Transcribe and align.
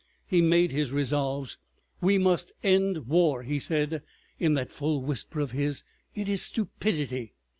He 0.25 0.41
made 0.41 0.71
his 0.71 0.91
resolves. 0.91 1.59
"We 2.01 2.17
must 2.17 2.53
end 2.63 3.05
war," 3.07 3.43
he 3.43 3.59
said, 3.59 4.01
in 4.39 4.55
that 4.55 4.71
full 4.71 5.03
whisper 5.03 5.39
of 5.39 5.51
his; 5.51 5.83
"it 6.15 6.27
is 6.27 6.41
stupidity. 6.41 7.35